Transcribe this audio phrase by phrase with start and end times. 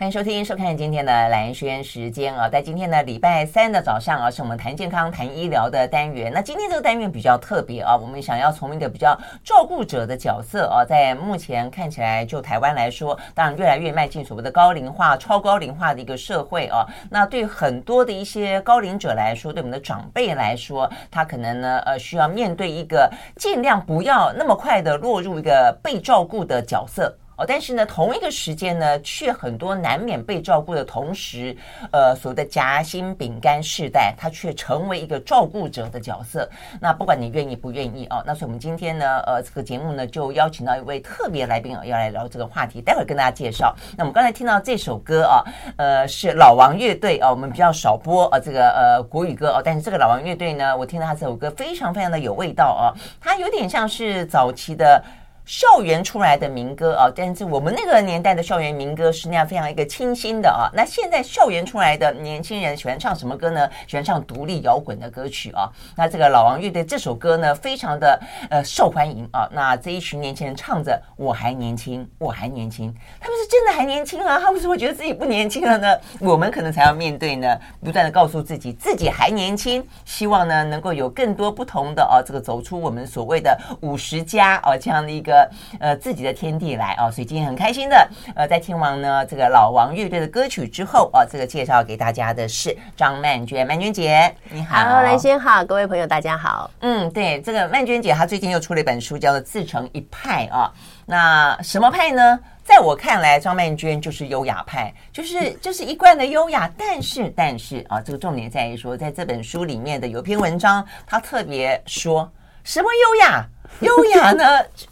[0.00, 6.32] 欢迎收听、收看今天的兰轩时间啊，在今天的礼拜三的早上啊，是我们谈健康、谈医疗的单元。
[6.32, 16.86] 那今天这个单元比较特别啊，我们想要从一个比较照顾者的角色啊，在目前看起来，就台湾来说，当然越来越迈进所谓的高龄化、超高龄化的一个社会啊。
[17.10, 27.12] 那对很多的一些高龄者来说，对我们的长辈来说，他可能呢，呃，需要面对一个尽量不要那么快的落入一个被照顾的角色。
[27.38, 31.56] 哦，但是呢，同一个时间呢，却很多难免被照顾的同时，
[31.92, 36.50] 呃，所谓的夹心饼干世代，他却成为一个照顾者的角色。
[36.80, 43.72] 那不管你愿意不愿意哦，那所以我们今天呢，呃，这个节目呢，就邀请到一位特别来宾啊，要来聊这个话题，待会儿跟大家介绍。
[43.96, 45.44] 那我们刚才听到这首歌啊，
[45.76, 55.00] 呃，是老王乐队啊，我们比较少播啊，这个呃国语歌哦，但是这个老王乐队呢，我听到他这首歌非常非常的有味道啊，它有点像是早期的。
[55.48, 60.68] 校园出来的民歌啊，但是我们那个年代的校园民歌是那样非常一个清新的啊。
[60.74, 63.66] 那现在校园出来的年轻人喜欢唱什么歌呢？
[63.86, 65.72] 喜欢唱独立摇滚的歌曲啊。
[65.96, 69.48] 那这个老王乐队这首歌呢，非常的呃受欢迎啊。
[69.50, 74.38] 那这一群年轻人唱着“我还年轻，我还年轻”，他们是真的还年轻啊？
[74.38, 75.98] 他们是会觉得自己不年轻了呢？
[76.20, 85.37] 我们可能才要面对呢，不断的告诉自己自己还年轻，希望呢能够有更多不同的啊，这个走出我们所谓的五十加啊这样的一个。
[85.80, 100.72] 呃，自己的天地来啊，所以今天很开心的，呃，在听完呢这个老王乐队的歌曲之后啊，这个介绍给大家的是张曼娟，曼娟姐，你好，蓝心好，各位朋友大家好，嗯，对，这个曼娟姐她最近又出了一本书，叫做《自成一派》啊，
[101.06, 102.38] 那什么派呢？
[102.62, 112.30] 在我看来，张曼娟就是优雅派，就是 就是一贯的优雅，但是但是啊，这个重点在于说，在这本书里面的有篇文章，她特别说
[112.64, 113.42] 什么优雅。
[113.80, 114.44] 优雅呢，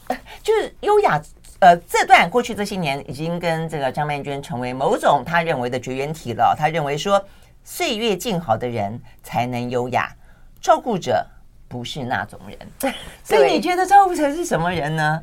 [0.43, 1.21] 就是优雅。
[1.59, 6.55] 呃，这段过去这些年已经跟这个张曼娟成为某种他认为的绝缘体了。
[6.57, 7.25] 他认为说，
[7.65, 10.15] 岁月静好的人才能优雅，
[10.61, 11.27] 照顾者
[11.67, 12.93] 不是那种人。
[13.25, 15.23] 所以你觉得照顾者是什么人呢？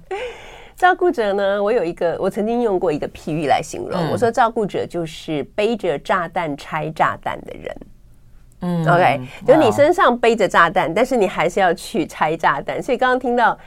[0.76, 7.78] 照顾者呢，我有一个，我曾经用过一个譬喻来形容，我说照顾者就是背着炸弹拆炸弹的人。
[8.64, 12.82] 嗯，OK，就你身上背着炸弹，但是你还是要去拆炸弹。
[12.82, 13.58] 所以刚刚听到，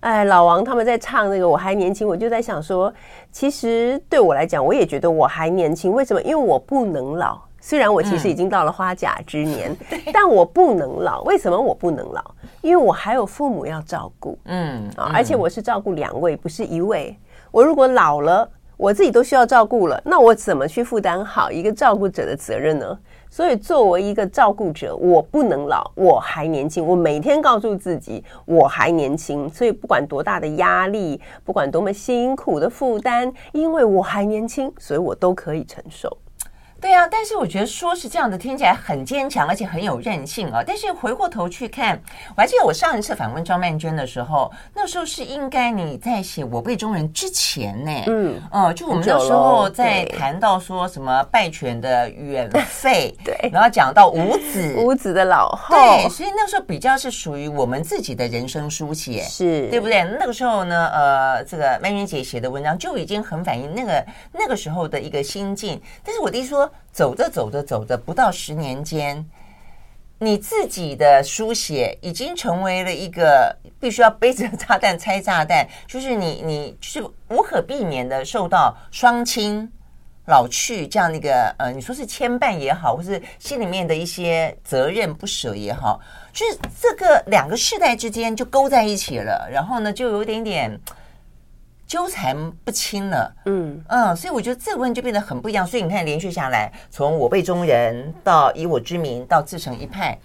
[0.00, 2.92] 哎，老王他们在唱那个我还年轻，我就在想说，
[3.30, 5.92] 其实对我来讲，我也觉得我还年轻。
[5.92, 6.20] 为什么？
[6.22, 7.40] 因为我不能老。
[7.62, 9.76] 虽然我其实已经到了花甲之年，
[10.12, 11.22] 但我不能老。
[11.24, 12.22] 为什么我不能老？
[12.62, 14.38] 因为我还有父母要照顾。
[14.46, 17.14] 嗯，啊，而且我是照顾两位，不是一位。
[17.50, 22.98] 我如果老了，我自己都需要照顾了，那我怎么去负担好一个照顾者的责任呢？
[23.30, 26.84] 所以，作为一个照顾者，我不能老，我还年轻。
[26.84, 29.48] 我每天告诉自己，我还年轻。
[29.48, 36.18] 所以，不管多大的压力，不管多么辛苦的负担，因为我还年轻，所以我都可以承受。
[36.80, 40.62] 对啊，但是我觉得说是这样的，听起来很坚强，而且很有韧性啊。
[40.66, 42.00] 但是回过头去看，
[42.34, 48.04] 我还记得我上一次访问张曼娟的时候，那时候是应该你在写《我辈中人》之前呢。
[48.06, 60.02] 嗯，哦，就我们那时候在谈到说什么拜犬的远吠， 对，然后讲到五子，五子的老后，对，所以那时候比较是属于我们自己的人生书写，是对不对？
[60.18, 65.78] 那个时候呢，呃，这个曼娟姐写的文章就已经很反映那个那个时候的一个心境。
[66.02, 66.69] 但是我弟说。
[66.92, 69.24] 走着走着走着，不到十年间，
[70.18, 79.70] 你自己的书写已经成为了一个必须要背着炸弹拆炸弹，就是你你是无可避免的受到双亲
[80.26, 86.00] 老去这样的一个呃，你说是牵绊也好，或是心里面的一些责任不舍也好，
[86.32, 90.78] 就是这个两个世代之间就勾在一起了，然后呢，就有点点。
[91.90, 95.66] 纠缠不清了，嗯嗯，所以我觉得这个问题就变得很不一样。
[95.66, 100.16] 所以你看，连续下来，从我辈中人到以我之名到自成一派，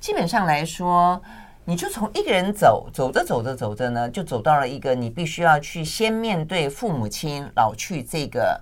[0.00, 1.20] 基本上来说，
[1.66, 8.58] 你就从一个人走，走着走着走着呢，就走到了一个你必须要去先面对父母亲老去这个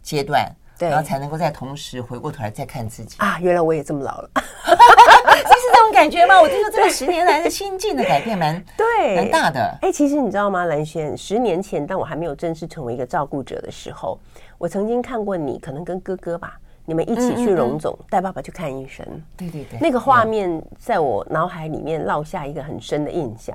[0.00, 0.48] 阶段。
[0.78, 3.38] 对，然后才能够在同时回过头来再看自己啊！
[3.40, 6.40] 原来我也这么老了， 就是这种感觉吗？
[6.40, 9.78] 我听说这个十年来的心境的改变蛮对蛮大的。
[9.82, 14.18] 哎，其实你知道吗，蓝轩，十年前当我还没有正式成为一个照顾者的时候，
[14.56, 19.04] 我曾经看过你，可能跟哥哥吧，你们一起去荣总嗯嗯嗯带爸爸去看医生。
[19.36, 23.52] 对对对，那个画面在我脑海里面烙下一个很深的印象，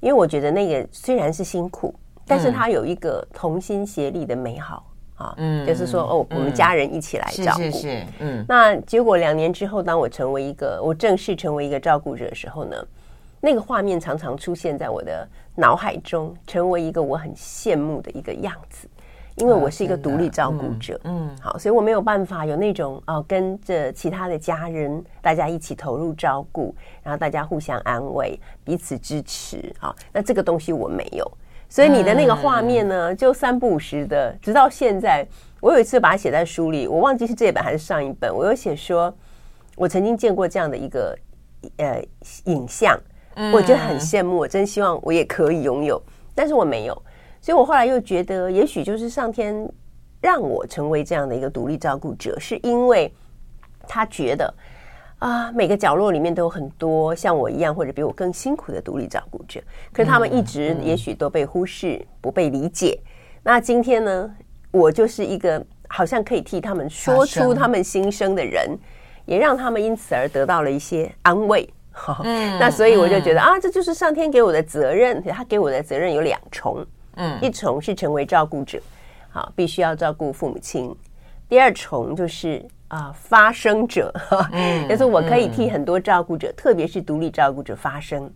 [0.00, 1.94] 因为我觉得那个虽然是辛苦，
[2.26, 4.84] 但是它有一个同心协力的美好。
[5.18, 8.44] 啊，嗯，就是说，哦，我们家人一起来照顾，是是是，嗯。
[8.48, 12.76] 那结果两年之后，当我成为一个，我正式成为一个照顾者的时候呢，
[13.40, 18.88] 那个画面常常出现在我的脑海中，成为一个我很羡慕的一个样子。
[19.40, 26.74] 因为我是一个独立照顾者，嗯，嗯，好，所以我没有办法有那种哦，跟着其他的家人，大家一起投入照顾，
[27.04, 31.30] 然后大家互相安慰，彼此支持，好，那这个东西我没有，
[31.68, 35.26] 所以你的那个画面呢，就三不五时的，直到现在，
[35.60, 39.14] 我有一次把它写在书里，我忘记是这本还是上一本，我有写说，
[39.76, 41.16] 我曾经见过这样的一个
[41.76, 42.02] 呃
[42.44, 42.98] 影像，
[43.52, 46.02] 我觉得很羡慕，我真希望我也可以拥有，
[46.34, 47.02] 但是我没有。
[47.40, 49.54] 所以我后来又觉得，也许就是上天
[50.20, 53.12] 让我成为这样的一个独立照顾者，是因为
[53.86, 54.52] 他觉得
[55.18, 59.60] 啊，每个角落里面都有很多像我一样或者比我更辛苦的独立照顾者，
[59.92, 62.98] 可是他们一直也许都被忽视、不被理解。
[63.42, 64.30] 那今天呢，
[64.70, 68.78] 我就是一个好像可以替他们说出他们心声的人，
[69.26, 71.68] 也让他们因此而得到了一些安慰。
[72.60, 75.20] 那所以我就觉得啊，这就是上天给我的责任。
[75.24, 76.86] 他给我的责任有两重。
[77.16, 78.80] 嗯，一重是成为照顾者，
[79.30, 80.94] 好，必须要照顾父母亲。
[81.48, 84.12] 第二重就是啊、呃，发声者，
[84.52, 88.30] 嗯，就是我可以替很多照顾者，嗯、特别是独立照顾者发声，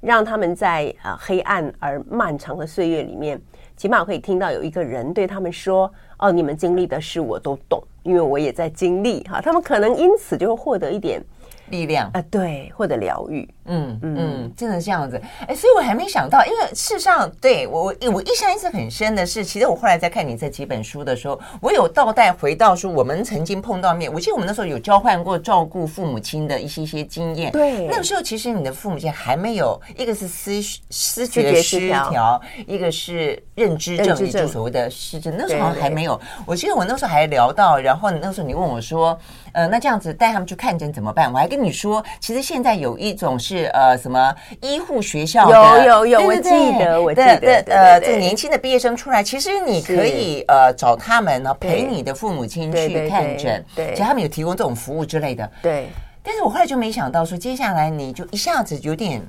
[0.00, 3.40] 让他们在啊、呃、黑暗而漫长的岁月里面，
[3.76, 11.22] 起码可以听到有一个人对他们说：“哦，你们经历的事我都懂，因为我也在经历。”哈，他们可能因此就会获得一点。
[11.70, 12.10] 力量。
[12.12, 30.50] 啊，对，或者疗愈，嗯嗯，真的是这样子，哎，所以我还没想到，因为事实上，对我我印象一直很深的是，其实我后来在看你这几本书的时候，我有倒带回到说，我们曾经碰到面，我记得我们那时候有交换过照顾父母亲的一些一些经验，对，那个时候其实你的父母亲还没有，一个是思
[30.90, 39.18] 思觉失调，一个是认知症，也就是所谓的失智，那时候好像还没有，我记得我那时候还聊到，然后那时候你问我说。
[39.52, 41.32] 呃，那这样子带他们去看诊怎么办？
[41.32, 55.88] 我还跟你说，其实现在有一种是呃什么医护学校的，有有有，我记得我记得呃，这个年轻的毕业生出来，其实你可以呃找他们呢陪你的父母亲去看诊，对，其实他们有提供这种服务之类的，对。
[56.22, 59.22] 但是我后来就没想到说，接下来你就一下子有点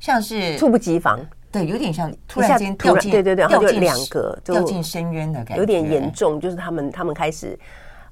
[0.00, 1.20] 像是猝不及防，
[1.52, 7.58] 对，有点像突然间掉进，对对对，掉进两个掉进深渊的感觉，有点严重，就是他们他们开始。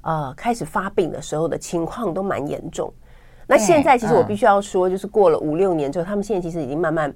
[0.07, 2.91] 呃，开始发病的时候的情况都蛮严重。
[3.45, 7.13] 那现在其实我必须要说，就是过了五六年之后，他们现在其实已经慢慢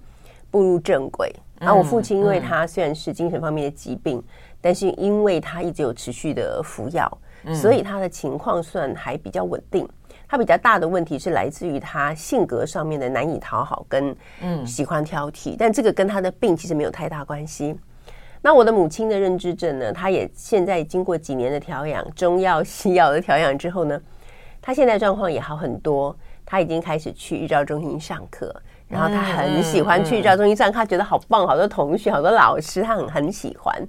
[0.50, 1.34] 步入正轨。
[1.58, 4.22] 然后我父亲，因为他虽然是精神方面的疾病，
[4.60, 7.18] 但是因为他一直有持续的服药，
[7.54, 9.88] 所以他的情况算还比较稳定。
[10.28, 17.74] 他比较大的问题是来自于他性格上面的难以讨好跟嗯喜欢挑剔，但这个跟他的病其实没有太大关系。
[18.44, 19.94] 那我的母亲的认知症呢？
[19.94, 24.02] 她也现在经过几年的调养，中药、西药的调养之后呢，
[24.60, 26.16] 她现在状况也好很多。
[26.44, 28.54] 她已经开始去日照中心上课，
[28.88, 33.88] 然后她很喜欢去日照中心上课，她觉得好棒，好多同学、好多老师，她很很喜欢。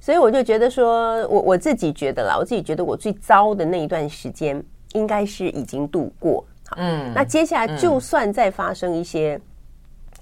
[0.00, 4.60] 所以我就觉得说，我我自己觉得啦，我自己觉得我最糟的那一段时间
[4.94, 6.44] 应该是已经度过。
[6.76, 9.40] 嗯，那接下来就算再发生一些。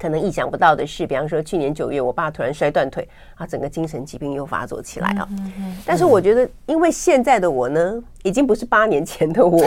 [0.02, 5.28] 可能意想不到的是，比方说去年九月，我爸突然摔断腿，啊，整个精神疾病又发作起来啊。
[5.31, 9.64] 嗯嗯、但是我觉得，因为现在的我呢，已经不是八年前的我，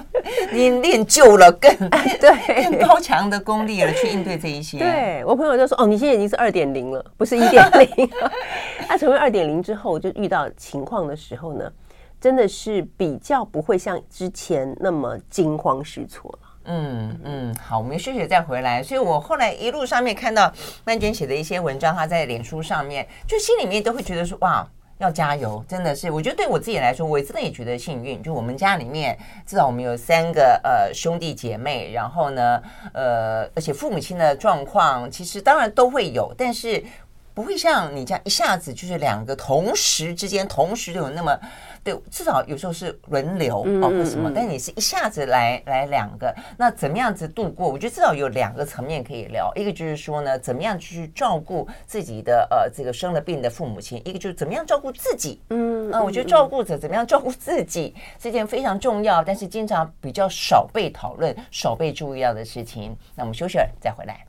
[0.52, 1.74] 你练就了更
[2.20, 4.78] 对更高强的功力了，去应对这一些。
[4.78, 8.10] 对，我朋友就说：“哦，你现在已经是二点零了，不是一点零。
[8.86, 11.64] ”他成为二点零之后，就遇到情况的时候呢，
[12.20, 16.47] 真的是比较不会像之前那么惊慌失措了。
[16.70, 18.82] 嗯嗯，好，我们休息再回来。
[18.82, 20.52] 所以我后来一路上面看到
[20.84, 26.10] 曼娟写的一些文章，她在脸书上面，就心里面都会觉得说，哇，要加油，真的是。
[26.10, 28.22] 我觉得对我自己来说，我真的也觉得幸运。
[28.22, 36.84] 就我们家里面，至少我们有三个呃兄弟姐妹，然后呢，呃，而且父母亲的状况，其实当然都会有，但是
[37.38, 41.38] 不会像你这样一下子就是两个同时之间同时就有那么。
[41.84, 47.68] 对，至少有时候是轮流哦，或什么，但你是一下子来来两个，那怎么样子度过？
[47.68, 55.40] 我觉得至少有两个层面可以聊，一个就是说呢，怎么样去照顾自己的呃这个生了病的父母亲，一个就是怎么样照顾自己。
[55.50, 62.94] 嗯，嗯，我觉得照顾者怎么样照顾自己是件非常重要，但是经常比较少被讨论、少被注意到的事情。
[63.14, 64.27] 那我们休息了再回来。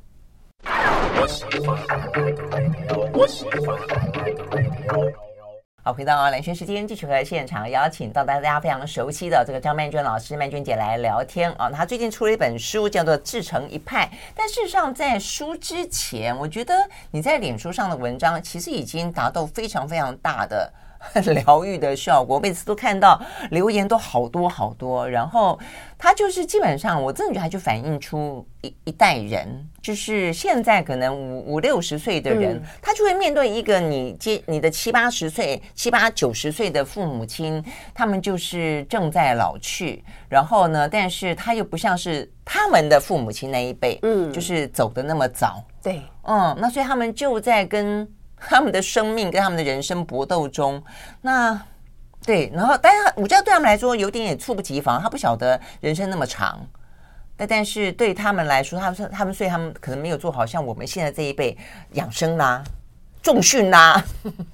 [5.83, 11.69] 好，回到啊，兰萱时间，继续和现场邀请到大家非常熟悉的这个张曼娟老师、曼娟姐来聊天啊。
[11.71, 14.05] 她最近出了一本书，叫做《自成一派》。
[14.35, 16.73] 但事实上，在书之前，我觉得
[17.11, 22.39] 你在脸书上的文章其实已经达到非常非常大的很 疗愈的效果。
[22.39, 23.19] 每次都看到
[23.51, 25.57] 留言都好多好多，然后
[25.97, 37.63] 他就是基本上，我真的觉得他就反映出一一代人，就是现在可能五五六十岁的人，嗯、他就会面对一个你接你的七八十岁、七八九十岁的父母亲，
[37.93, 48.07] 他们就是正在老去，然后呢，但是他又不像是他们的父母亲那一辈，嗯，就是走的那么早，对，嗯，那所以他们就在跟。
[48.39, 50.83] 他们的生命跟他们的人生搏斗中，
[51.21, 51.59] 那
[52.25, 56.59] 对，然后但是我觉得对他们来说有点也猝不及防，他不晓得人生那么长，
[57.35, 61.57] 但但是对他们来说，他们说他们所以他们可能没有做好像我们现在这一辈
[61.93, 62.63] 养生啦、啊、
[63.21, 64.05] 重训啦、啊、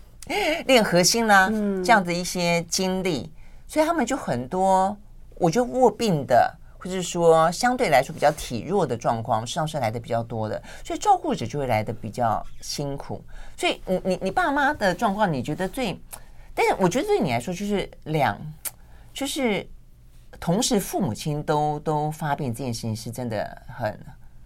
[0.68, 3.32] 练核心啦、啊嗯、这样的一些经历，
[3.68, 4.96] 所以他们就很多，
[5.36, 6.56] 我觉得卧病的。
[6.86, 13.24] 就是说，相对来说比较体弱的状况，实际上是来的比较多的，所以照顾者就会来的比较辛苦。
[13.58, 16.00] 所以你你你爸妈的状况，你觉得最？
[16.54, 18.40] 但是我觉得对你来说，就是两，
[19.14, 19.68] 就是
[20.40, 24.00] 同时父母亲都都发病这件事情是真的很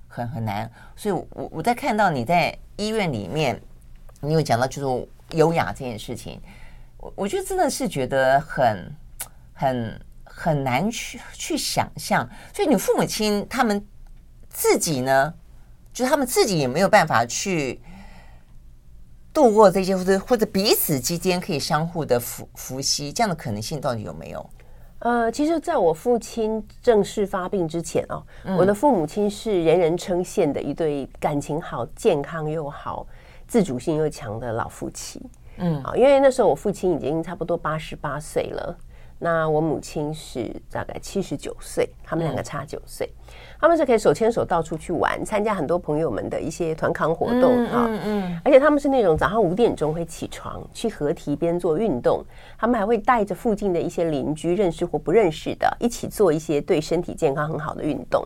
[0.07, 0.71] 很很难。
[0.95, 3.61] 所以我我在看到你在医院里面，
[4.21, 6.39] 你有讲到就是优雅这件事情，
[6.97, 8.95] 我我觉得真的是觉得很
[9.53, 10.01] 很。
[10.41, 13.85] 很难去去想象，所以你父母亲他们
[14.47, 15.33] 自己呢，
[15.91, 17.81] 就是他们自己也没有办法去
[19.33, 24.49] 度过这些，或者或者彼此之间可以相互的扶扶息，这样的可能性到底有没有？
[24.99, 33.05] 呃，其实，在我父亲正式发病之前哦，嗯、我的父母亲是人人称羡的一对感情好、健康又好、
[33.45, 35.21] 自主性又强的老夫妻。
[35.57, 38.77] 嗯，啊，因为那时候我父亲已经差不多八十八岁了。
[39.21, 52.23] 那我母亲是大概七十九岁，他们两个差九岁，嗯、他们是可以手牵手到处去玩，参加很多朋友们的一些团康活动啊，嗯，嗯，嗯，而且他们是那种早上五点钟会起床去河堤边做运动，
[52.57, 58.25] 他们还会带着附近的一些邻居认识或不认识的，一起做一些对身体健康很好的运动。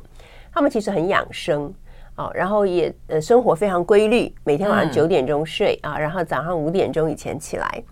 [0.53, 1.73] 他们其实很养生
[2.13, 7.83] 啊，然后也呃生活非常规律，每天晚上九点钟睡啊，然后早上五点钟以前起来。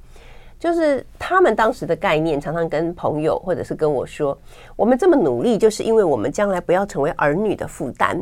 [0.61, 4.37] 就是他们当时的概念，常常跟朋友或者是跟我说，
[4.75, 8.15] 我们这么努力，就是因为我们将来不要成为儿女的负担。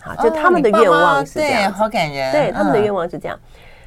[0.00, 2.32] 好，就他们的愿望是这样，对，好感人。
[2.32, 3.38] 对，他们的愿望是这样。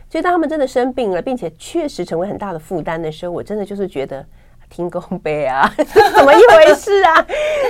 [0.07, 4.23] 所以当他们真的生病了，并且确实成为很大的负担的时候，我真的就是觉得
[4.69, 5.67] 听公杯啊，
[6.15, 7.25] 怎么一回事啊？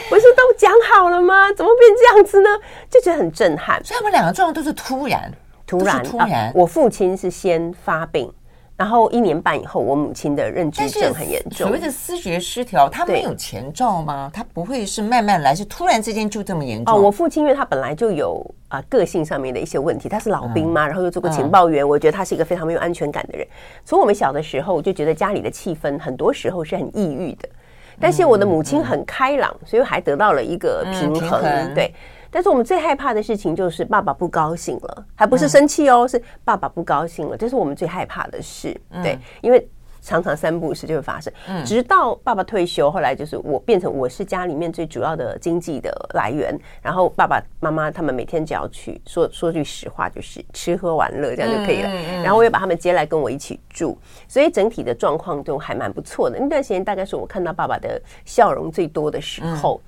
[0.09, 1.53] 不是都讲好了吗？
[1.53, 2.49] 怎么变这样子呢？
[2.89, 3.81] 就觉得很震撼。
[3.85, 5.31] 所以他们两个状况都是突然，
[5.65, 6.51] 突然，突然。
[6.53, 8.29] 我父亲是先发病。
[8.77, 11.67] 然后一年半以后，我母亲的认知症很严重。
[11.67, 14.29] 所谓的思觉失调，他没有前兆吗？
[14.33, 16.93] 他不会是慢慢来，是突然之间就这么严重？
[16.93, 23.47] 哦，我父亲因为他本来就有啊、呃、个性上面的一些问题，他是老兵嘛，嗯、然后又做过情报员，嗯、我觉得他是一个非常没有安全感的人。
[23.85, 27.47] 从我们小的时候就觉得家里的气氛很多时候是很抑郁的，
[27.97, 31.13] 但是我的母亲很开朗，嗯、所以还得到了一个平衡。
[31.13, 31.93] 嗯、平衡对。
[32.35, 38.75] 但是我们最害怕的事情就是爸爸不高兴了，还不是生气哦，是爸爸不高兴了，这是我们最害怕的事。
[39.01, 39.69] 对，因为
[40.01, 41.31] 常常三不五时就会发生。
[41.63, 51.89] 直到爸爸退休，后来就是我变成我是家里面最主要的经济的来源，然后爸爸妈妈他们每天只要去说说句实话，就是吃喝玩乐这样就可以了。
[52.21, 56.37] 然后我也把他们接来跟我一起住，所以整体的状况都还蛮不错的。
[56.37, 59.79] 那段时间大概是我看到爸爸的笑容最多的时候。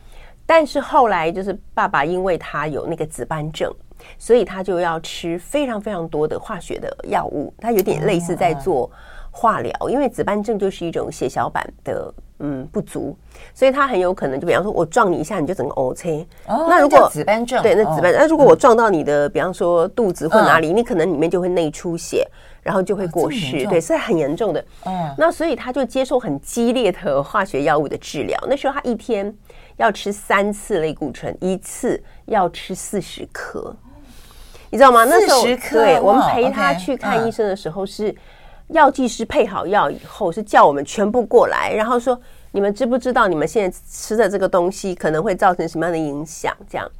[0.47, 3.71] 但是后来就是爸爸，因为他有那个紫斑症，
[4.17, 7.53] 所以他就要吃非常非常多的化学的药物。
[7.59, 8.89] 他有点类似在做
[9.29, 13.13] 化疗，因为紫斑症就是一种血小板的嗯不足，
[13.53, 16.25] 所以他很有可能就比方说我撞你一下，你就整个 OK。
[16.47, 22.25] 哦，那如果紫斑症对，那紫斑，那如果我撞到你的，比方说肚子或哪里，你可能里面就会内出血，
[22.63, 23.67] 然后就会过世。
[23.67, 24.63] 对，是很严重的。
[24.85, 28.39] 嗯，那所以他就接受很激烈的化学药物的治疗。
[28.47, 29.35] 那时候他一天。
[29.77, 33.75] 要吃三次类固醇，一次要吃四十颗，
[34.69, 35.05] 你知道吗？
[35.05, 38.13] 那时候对我们陪他去看医生的时候，是
[38.67, 42.19] 药剂师配好药以后，是叫我们全部过来，然后说
[42.51, 46.55] 你们知不知道你们现在吃的这个东西可能会造成什么样的影响？
[46.69, 46.91] 这样，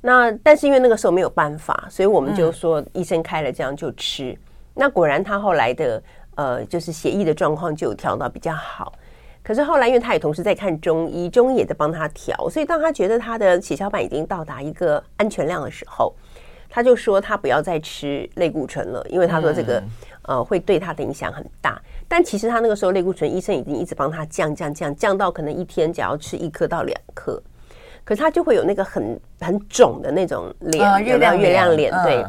[0.00, 4.36] 那但是因为那个时候没有办法，所以我们就说医生开了这样就吃。
[4.74, 6.02] 那果然他后来的
[6.36, 8.92] 呃，就是血液的状况就调到比较好。
[9.42, 16.14] 可是后来，因为他也同时在看中医，中医也在帮他调，所以当他觉得他的血小板已经到达一个安全量的时候，
[16.70, 19.82] 他就说他不要再吃类固醇了，因为他说这个
[20.22, 21.82] 呃会对他的影响很大。
[22.06, 27.42] 但其实他那个时候类固醇医生已经一直帮他降降降降到可能一天只要吃一颗到两颗，
[28.04, 32.24] 可是他就会有那个很很肿的那种脸，月亮月亮脸，对。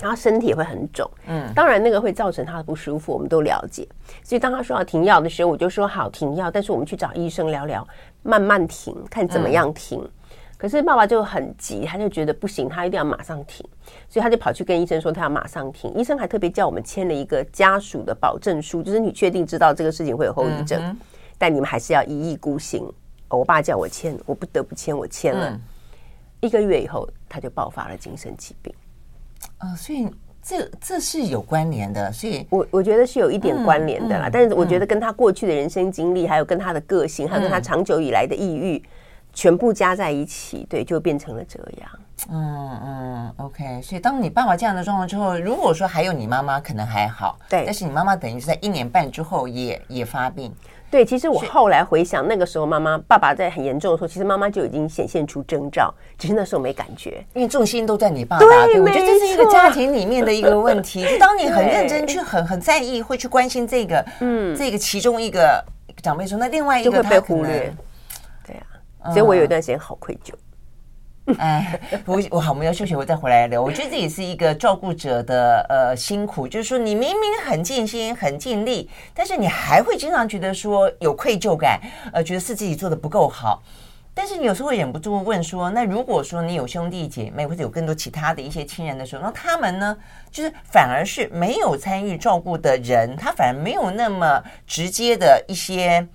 [0.00, 1.10] 然后身体也会很肿。
[1.26, 3.86] 嗯，当然那个会造成他的不舒服，我们都了解。
[4.22, 7.86] 所以当他说要停药的时候，我就说好停药，但是我们去找医生聊聊，
[8.22, 10.00] 慢慢停，看怎么样停。
[10.00, 10.10] 嗯
[10.58, 13.62] 可是爸爸就很急，他就觉得不行，他一定要马上停，
[14.08, 15.92] 所以他就跑去跟医生说他要马上停。
[15.92, 20.96] 医生还特别叫我们签了一个家属的保证书，就是你确定知道这个事情会有后遗症，嗯、
[21.36, 22.90] 但你们还是要一意孤行。
[23.28, 25.50] 我爸叫我签，我不得不签，我签了。
[25.50, 25.60] 嗯、
[26.40, 28.74] 一个月以后，他就爆发了精神疾病。
[29.58, 30.08] 啊、呃，所以
[30.42, 34.28] 这这是有关联的，所以我我觉得是有一点关联的啦。
[34.28, 38.82] 嗯嗯、但是我觉得跟他过去的人生经历，还有跟他的个性，还有跟他长久以来的抑郁。
[39.36, 41.90] 全部加在一起，对，就变成了这样。
[42.30, 43.82] 嗯嗯，OK。
[43.82, 47.38] 所以当你爸爸这样的状况之后，如果说还有你妈妈，可能还好。
[47.46, 50.50] 对，但是你妈妈等于是在一年半之后也也发病。
[50.90, 58.46] 对，其实我后来回想，那个时候妈妈爸爸在很严重的时候，其实妈妈就已经显现出征兆，只是那时候没感觉，因为重心都在你爸爸。
[58.46, 61.04] 对，对，我觉得这是一个家庭里面的一个问题。
[61.12, 65.62] 就当你很认真去很很在意，会去关心这个，嗯，这个其中一个
[66.02, 67.70] 长辈说，那另外一个被忽略。
[69.12, 70.32] 所以我有一段时间好愧疚。
[71.38, 73.60] 哎， 不，我好，我们要休息，我再回来聊。
[73.60, 81.80] 我觉得这也是一个照顾者的呃辛苦，就是说你明明很尽心、很尽力，但是你还会经常觉得说有愧疚感，
[82.12, 83.60] 呃，觉得是自己做的不够好。
[84.14, 89.98] 但是你有时候会忍不住问说，那如果说你有兄弟姐妹或者有更多其他的一些亲人的时候，那他们呢，
[90.30, 96.06] 就是反而是没有参与照顾的人，他反而没有那么直接的一些。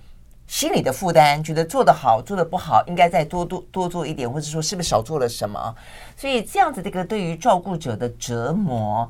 [0.52, 5.74] 心理的负担，觉得做得好，做得不好，应该再多多多做一点，或者说是不是少做了什么？
[6.14, 9.08] 所以这样子，的一个对于照顾者的折磨，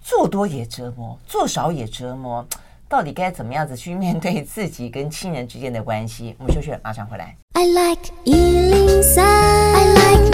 [0.00, 2.42] 做多也折磨，做少也折磨，
[2.88, 6.34] 到底该怎么样子去面对自己跟亲人之间的关系？
[6.38, 7.36] 我们休息，马上回来。
[7.52, 10.27] I like 103, I like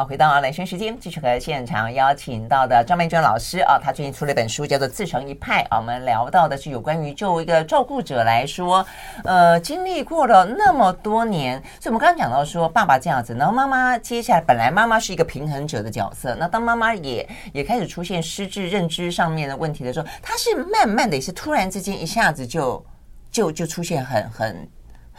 [0.00, 5.76] 好，回到兰萱时间，继续和现场邀请到的张曼娟老师啊，他最近出了一本书，叫做《自成一派》啊。
[5.76, 8.82] 我们聊到的是有关于就一个照顾者来说，
[9.24, 22.82] 呃，经历过了那么多年，所以我们刚刚讲到说，爸爸这样子，然后妈妈接下来本来妈妈是一个平衡者的角色，那当妈妈也也开始出现失智认知上面的问题的时候，她是慢慢的，也是突然之间一下子就
[23.30, 24.66] 就就出现很很。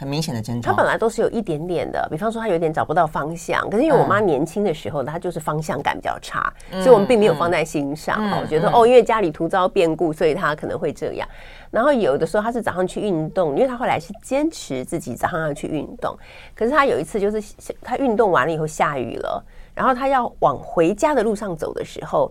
[0.02, 8.20] 很明显的症状，他本来都是有一点点的，比方说他有点找不到方向，可是因为我妈年轻的时候，她就是方向感比较差，所以我们并没有放在心上。
[8.40, 11.28] 我觉得哦，因为家里突遭变故，所以她可能会这样。
[11.70, 16.18] 然后有的时候她是早上去运动，因为她后来是坚持自己早上要去运动，
[16.52, 17.40] 可是她有一次就是
[17.80, 19.40] 她运动完了以后下雨了，
[19.72, 22.28] 然后她要往回家的路上走的时候。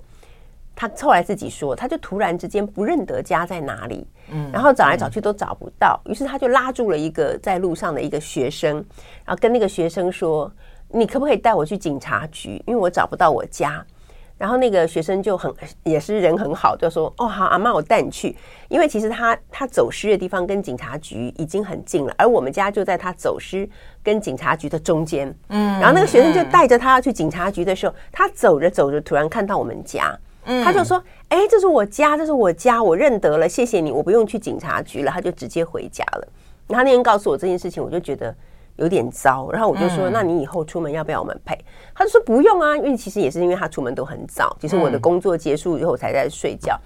[0.81, 8.77] 他后来自己说，他就突然之间不认得家在哪里，嗯，然后找来找去都找不到，于是他就拉住了一个在路上的一个学生，
[9.23, 10.51] 然后跟那个学生说
[10.89, 12.59] ：“你可不可以带我去警察局？
[12.65, 13.85] 因为我找不到我家。”
[14.39, 18.35] 然后那个学生就很也是人很好，就说：“哦，好，阿妈，我带你去。”
[18.67, 23.69] 因为其实他他走失的地方跟警察局已经很近了，而我们家就在他走失
[24.01, 30.17] 跟警察局的中间，嗯，然后那个学生就带着他去警察局的时候，他走着走着突然看到我们家。
[30.43, 36.27] 他就说：“哎，这是我家，这是我家，我认得了，谢谢你，我不用去警察局了。”他就直接回家了。
[36.67, 38.35] 然后那天告诉我这件事情，我就觉得
[38.77, 39.49] 有点糟。
[39.51, 41.57] 然后我就说：“那你以后出门要不要我们陪？”
[41.93, 46.79] 他就说：“不用啊，因为其实也是因为他出门都很早，其实我的工作结束以后才在睡觉。”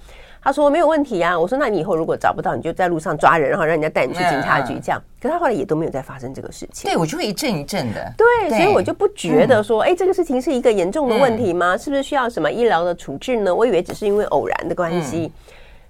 [0.46, 5.02] 他说没有问题啊，我说那你以后如果找不到，你就在路上抓人，然后让人家带你去警察局这样。
[5.20, 6.88] 可是他后来也都没有再发生这个事情。
[6.88, 8.14] 对，我就会一阵一阵的。
[8.16, 11.76] 对，所以我就不觉得说，哎，这个事情是一个严重的问题吗？
[11.76, 13.56] 是不是需要什么医疗的处置呢？
[13.56, 15.32] 我以为只是因为偶然的关系。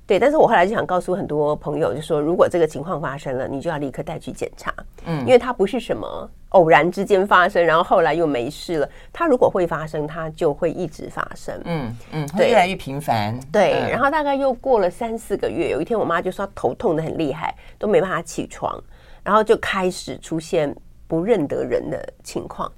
[0.07, 4.73] 对，但是我后来就想告诉很多朋友，就说如果这个情况发生了，你就要立刻带去检查，
[5.05, 8.89] 嗯，因为它不是什么偶然之间发生，然后后来又没事了。
[9.11, 13.37] 它如果会发生，它就会一直发生，嗯嗯，会越来越频繁。
[13.51, 18.81] 对，然后大概又过了三四个月，有一天我妈就说她头痛的很厉害，都没办法起床，
[19.21, 20.73] 然后就开始出现
[21.07, 22.71] 不认得人的情况，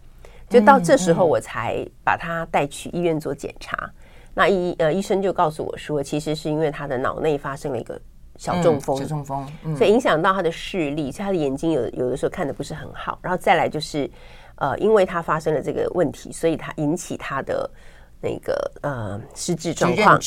[0.50, 3.90] 就到这时候我才把她带去医院做检查。
[4.34, 8.00] 那医呃医生就告诉我说，其实是因为她的脑内发生了一个
[8.38, 9.46] 小中风，小中风，
[9.76, 13.18] 所以影响到他的视力，所以他的眼睛有有的时候看的不是很好。
[13.22, 14.10] 然后再来就是，
[14.56, 17.70] 呃，因为他发生了这个问题，所以他引起他的
[18.22, 20.20] 那个呃失智状况，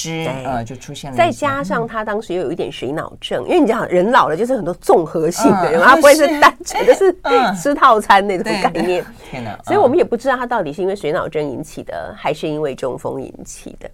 [0.44, 1.16] 呃就出现了。
[1.16, 7.14] 再加上他当时又有一点水脑症，因为你知道人老了就是很多综合性的，他不会是单纯的是
[7.61, 9.05] 吃套餐那种概念。
[9.31, 9.59] 天哪！
[9.64, 13.90] 所以我们也不知道他到底是因为水脑症引起的，还是因为中风引起的。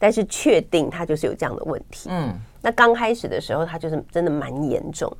[0.00, 2.08] 但是确定他就是有这样的问题。
[2.12, 5.10] 嗯，那刚开始的时候，他就是真的蛮严重，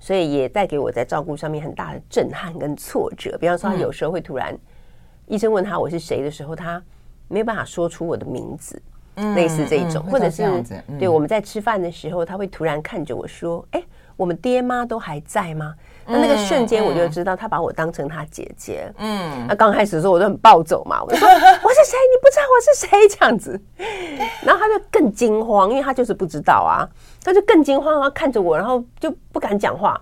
[0.00, 3.36] 所以也带给我在照顾上面很大的震撼跟挫折。
[3.38, 4.56] 比方说，他有时候会突然，
[5.26, 6.82] 医生问他我是谁的时候，他
[7.28, 8.80] 没有办法说出我的名字，
[9.16, 10.44] 嗯、类似这一种，嗯、或者是、
[10.88, 13.82] 嗯、对我们在吃饭的时候，他会突然看着我说：“哎，
[14.16, 15.74] 我们爹妈都还在吗？”
[16.08, 18.90] 那那个瞬间我就知道他把我当成他姐姐。
[18.96, 21.38] 嗯，那刚开始的时候我都很暴走嘛，我就说 我是
[21.84, 21.96] 谁？
[22.08, 23.08] 你不知道我是谁？
[23.08, 23.60] 这样子，
[24.42, 26.88] 然后他就更惊慌，因为他就是不知道啊，
[27.22, 30.00] 他就更惊慌，然后看着我，然后就不敢讲话。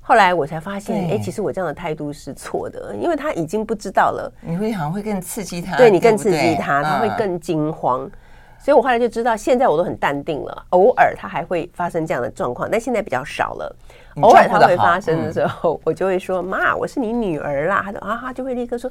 [0.00, 4.32] 后来我才发现，哎，其实我这样的态度是错的，因为他已经不知道了。
[4.40, 8.10] 你会好像会更刺激他，对你更刺激他，他会更惊慌。
[8.58, 10.66] 所以我后来就知道，现在我都很淡定了。
[10.70, 13.76] 偶尔他还会发生这样的状况，但现在比较少了。
[14.22, 18.90] 偶尔他会发生的时候，我就会说：“妈，我是你女儿啦。”他说啊哈，就会立刻说。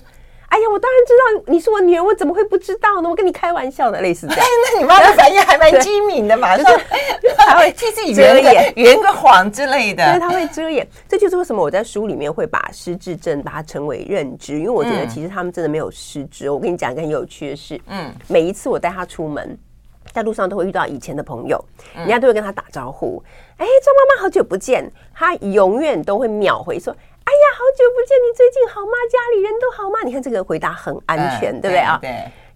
[0.49, 3.07] 哎呀，我当然知道你是我女儿，我怎么会不知道呢？
[3.07, 4.41] 我跟你开玩笑的，类似这样。
[4.43, 6.75] 哎，那你妈的反应还蛮机敏的嘛， 就是
[7.37, 10.03] 还会替自己圆个圆个谎之类的。
[10.11, 10.87] 对，他会遮掩。
[11.07, 16.49] 这就是为什么我在书里面会把失智症把它称为认知，因为我觉得其实他们真的没有失智。
[16.49, 19.55] 我跟你讲一个很有趣的事，嗯，每一次我带他出门，
[20.11, 21.63] 在路上都会遇到以前的朋友，
[21.95, 23.23] 人家都会跟他打招呼。
[23.57, 26.91] 哎，张妈妈好久不见，他永远都会秒回说。
[26.93, 28.17] 哎呀，好久不见！
[28.17, 28.91] 你最近好吗？
[29.11, 29.99] 家里人都好吗？
[30.03, 31.99] 你看这个回答很安全，嗯、对不对啊？
[32.01, 32.09] 对。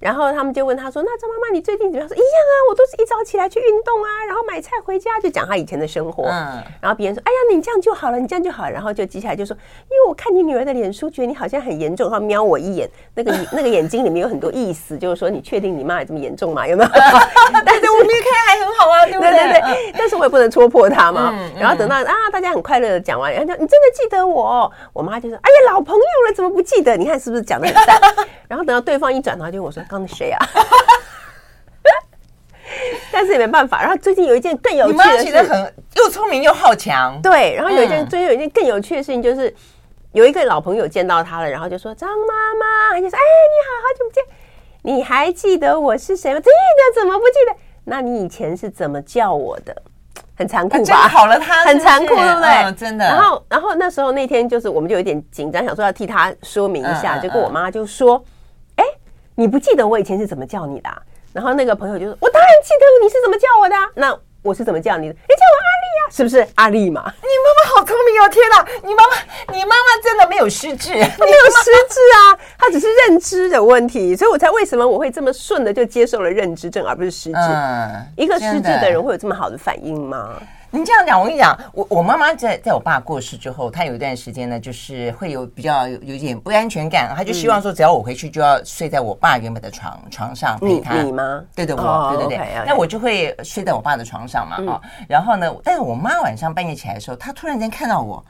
[0.04, 6.62] 然后他们就问他说：“那张妈妈，你最近怎么样？”说：“一样啊，我都是一早起来去运动啊，然后买菜回家，就讲他以前的生活。”嗯。
[6.82, 9.56] 然后别人说：“哎呀，你这样就好了，你这样就好。”然后就接下来就说
[9.90, 16.68] ：“因为我看你女儿的脸书，觉得你好像很严重。”然后瞄我一眼，那个那个眼睛里面有很多意思，就是说你确定你妈也这么严重吗？
[16.68, 16.90] 有没有？
[17.66, 19.32] 但是我离开还很好啊，对不对？
[19.32, 19.94] 对对对。
[19.98, 21.34] 但是我也不能戳破他嘛。
[21.58, 24.70] 然后等到啊，大家很快乐的讲完，然后就你真的记得我？
[24.92, 26.98] 我妈就说：“哎呀，老朋友了，怎么不记得？
[26.98, 27.98] 你看是不是讲的很淡？”
[28.50, 30.40] 然后等到对方一转头就问我说：“谁啊？”
[33.12, 33.82] 但是也没办法。
[33.82, 37.22] 然后最近有一件更有趣的事，你妈很又聪明又好强。
[37.22, 39.54] 对，然后有一件最近有一件更有趣的事情，就是
[40.14, 42.16] 有一个老朋友见到他了，然后就说：“张妈
[42.94, 44.24] 妈，就说哎，你好，好久不见，
[44.82, 46.40] 你还记得我是谁吗？
[46.40, 46.52] 记得，
[47.02, 47.56] 怎么不记得？
[47.86, 49.76] 那你以前是怎么叫我的？
[50.36, 51.08] 很残酷吧？
[51.08, 52.72] 好了，他很残酷，对不对？
[52.74, 53.06] 真的。
[53.06, 58.22] 然后，然后那时候那天就是我们就有点紧张，想说要替他说明一下，结果我妈就说：哎，
[59.36, 60.90] 你不记得我以前是怎么叫你的？”
[61.34, 65.14] 然后那个朋友就说：“我当然记得你是怎么叫我的啊，那我是怎么叫你的？
[65.14, 67.02] 你叫我阿丽呀，是不是阿丽嘛？
[67.22, 68.30] 你妈妈好聪明哦！
[68.30, 77.38] 天哪，你妈妈，你妈妈真的没有失智，她 没有失智啊，她只是认知的问题，所以我才为什么我会这么顺的就接受了认知症，而不是失智。
[77.40, 80.40] 嗯，一个失智的人会有这么好的反应吗？”
[80.74, 91.00] 你这样讲，我跟你讲，我我妈妈在在我爸过世之后，她有一段时间呢，就是会有比较有有一点不安全感，她就希望说，只要我回去就要睡在我爸原本的床床上陪他。
[91.00, 91.44] 你吗？
[91.54, 92.64] 对对，我，对对对。
[92.66, 94.82] 那我就会睡在我爸的床上嘛，啊。
[95.08, 98.26] 然后呢，但是我妈晚上半夜起来的时候，她突然间看到我，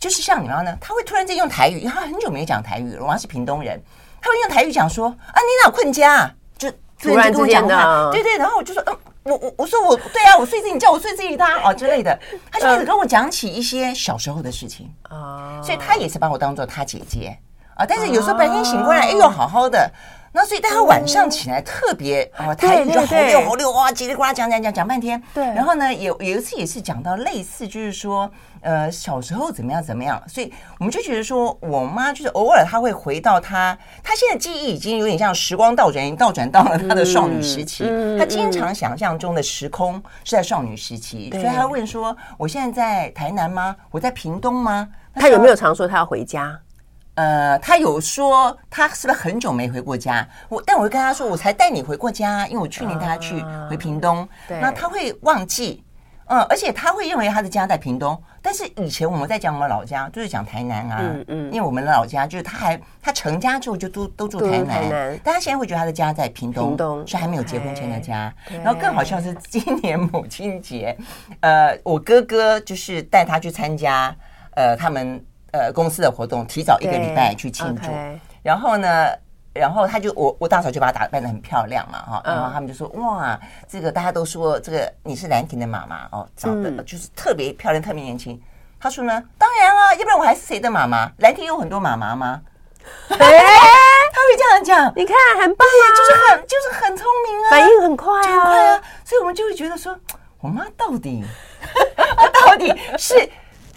[0.00, 3.02] 就是像你妈呢，她会突然间用台语，因为她很久没有讲台语了。
[3.02, 3.78] 我妈是屏东人，
[4.22, 8.38] 她会用台语讲说：“啊，你哪困家？”就突然之间的，对对。
[8.38, 12.18] 然后我就说：“嗯。”我我我说我对啊，我睡这里，你叫我睡这里，他哦之类的，
[12.50, 17.36] 他就开始跟我讲起一些小时候的事情啊，所以他也是把我当做他姐姐
[17.74, 17.84] 啊。
[17.84, 19.90] 但是有时候白天醒过来，哎呦好好的，
[20.36, 25.20] 那所以但他晚上起来特别啊，台语就好溜好溜哇，叽里呱啦讲讲讲讲半天。
[25.32, 28.30] 对，然后呢，有有一次也是讲到类似，就是说。
[28.62, 37.84] 呃，小时候怎么样怎么样，所以我们就觉得说，我妈就是偶尔她会回到她，她现在记忆已经有点像时光倒转，倒转到了她的少女时期。
[38.18, 43.76] 她经常想象中的时空是在少女时期，所以她问说：“我现在在台南吗？
[43.92, 46.58] 我在屏东吗？”她有没有常说她要回家？
[47.16, 50.26] 呃，他有说他是不是很久没回过家？
[50.48, 54.26] 我但我会跟他说，我才带你回过家，因为我去年带他去回屏东。
[54.48, 55.82] 那他会忘记。
[56.28, 68.34] 嗯，而且他会认为他的家在屏东，但是以前我们在讲我们老家，就是讲台南啊，嗯嗯，因为我们的老家就是他还他成家之后就都都住台南，台南，但他现在会觉得他的家在屏东，屏东是还没有结婚前的家。
[68.64, 70.98] 然后更好笑是今年母亲节，
[71.42, 74.12] 呃，我哥哥就是带他去参加
[74.56, 75.24] 呃他们
[75.58, 77.90] 呃公司的活动，提早一个礼拜去庆祝，
[78.42, 79.08] 然后呢。
[79.58, 88.38] 然后他就我我大嫂就把她打扮的很漂亮嘛哈，然后他们就说哇，这个大家都说这个你是兰亭的妈妈哦，长得就是特别漂亮，特别年轻。
[88.78, 91.10] 他说呢，当然啊，要不然我还是谁的妈妈？
[91.20, 92.42] 兰亭有很多妈妈吗？
[93.08, 99.98] 哎，他会这样讲，你看很棒啊，就是很就是很聪明啊，反应很快啊，很快啊，所以我们就会觉得说，
[100.40, 101.24] 我妈到底
[102.46, 103.26] 到底是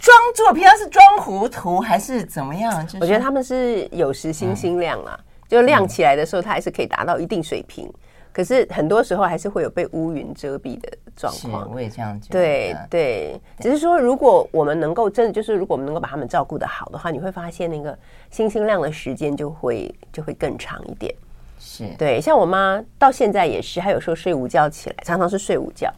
[0.00, 2.86] 装作平常是装糊涂还是怎么样？
[2.86, 5.18] 就是、我觉得他们是有时星星亮啊。
[5.46, 7.94] 就亮起来的时候，它还是可以达到一定水平，嗯、
[8.32, 11.68] 可是很多时候还是会有被乌云遮蔽的状况。
[11.74, 12.32] 我也这样觉得。
[12.32, 17.98] 对对，只是说，如果我们能够真的，就是如果我们能够把他们照顾得好的话，你会发现那个
[18.30, 21.12] 星星亮的时间就会就会更长一点。
[21.58, 25.92] 是对，像我妈到现在也是，她有时候睡午觉起来，常常是睡午觉。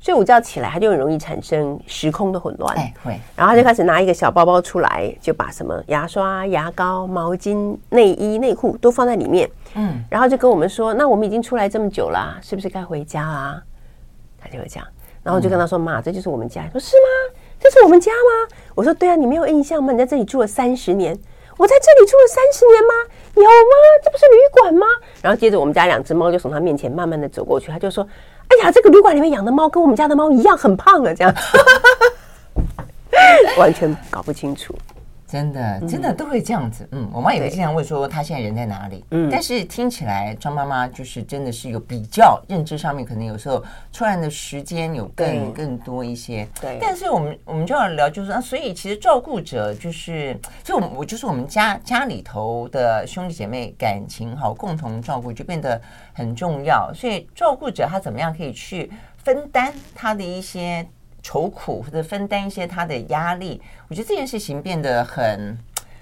[0.00, 2.74] 睡午觉起来，他就很容易产生时空的混乱。
[2.76, 3.20] 哎，会。
[3.34, 9.50] 然后他就开始拿一个小包包出来，就把什么牙刷、牙膏、毛巾、内衣、内裤都放在里面。
[9.74, 10.02] 嗯。
[10.08, 13.60] 然后就跟我们说：“那我们已经出来这么久了，是不是该回家啦？”
[14.40, 14.86] 他就会这样。
[15.22, 17.36] 然后就跟他说：“妈，这就是我们家。”说：“是吗？
[17.58, 19.92] 这是我们家吗？”我说：“对啊，你没有印象吗？
[19.92, 21.12] 你在这里住了三十年。
[21.56, 22.94] 我在这里住了三十年吗？
[23.34, 23.74] 有吗？
[24.04, 24.86] 这不是旅馆吗？”
[25.20, 28.06] 然后接着我们家两只猫就从他面前慢慢的走过去，他就说。
[28.48, 31.34] 哎呀，这个旅馆里面养的猫跟我们家的猫一样，很胖啊，这样
[33.58, 34.74] 完全搞不清楚。
[35.28, 36.88] 真的，真的都会这样子。
[36.92, 39.04] 嗯，我妈也会经常问说她现在人在哪里。
[39.10, 43.62] 嗯，但是听起来张妈妈就是真的是有比较认知上面，可能有时候
[43.92, 46.48] 出来的时间有更更多一些。
[46.60, 55.78] 对，但是我们我们就要聊，就是啊，所以其实照顾者就是，就我我就是我们家家里头的兄弟姐妹感情好，共同照顾就变得
[56.14, 56.90] 很重要。
[56.94, 60.86] 所以照顾者他怎么样可以去分担他的一些。
[61.28, 65.54] 愁苦或者分担一些他的压力，我觉得这件事情变得很，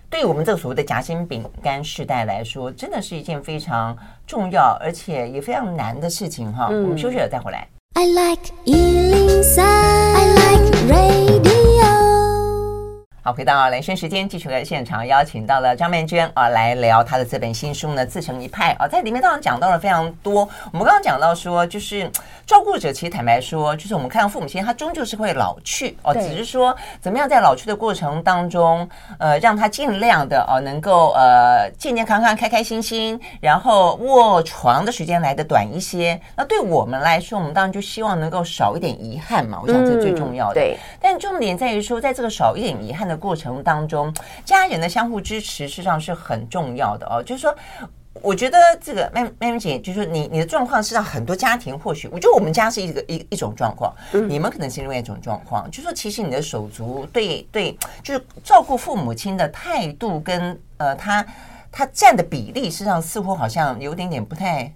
[0.08, 6.68] 对于我们这个所谓的夹心饼干世代来说，真的是一件非常重要而且也非常难的事情哈。
[6.68, 7.66] 我们休息了再回来。
[7.94, 11.55] I like 103, I like radio
[13.26, 20.48] 好，回到兰萱时间，继续在现场邀请到了张曼娟啊，来聊她的这本新书呢，《自成一派》啊，在里面当然讲到了非常多。
[20.72, 22.08] 我们刚刚讲到说，就是
[22.46, 36.20] 照顾者，其实坦白说，就是我们看到父母亲，他终究是会老去哦，只是说怎么样在老去的过程当中，呃，让他尽量的哦，能够呃健健康康、开开心心，然后卧床的时间来的短一些。
[36.36, 40.54] 那对我们来说，我们当然就希望能够少一点遗憾嘛，我想这是最重要的。
[40.54, 43.15] 对，但重点在于说，在这个少一点遗憾的。
[43.16, 44.12] 过程当中，
[44.44, 47.22] 家人的相互支持实际上是很重要的哦。
[47.22, 47.54] 就是说，
[48.22, 53.94] 我觉得这个妹妹妹姐，就是说你你的状况是让很多家庭或许，我觉得我们家是一个一一种状况，
[54.28, 55.70] 你们可能是另外一种状况。
[55.70, 61.24] 就是说，其实你的手足对对，就是照顾父母亲的态度跟呃，他
[61.70, 64.72] 他占的比例，实际上似乎好像有点点不太